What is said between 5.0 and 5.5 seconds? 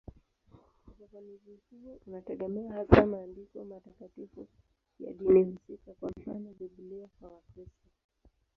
dini